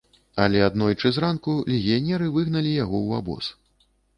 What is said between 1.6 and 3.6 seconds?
легіянеры выгналі яго ў абоз.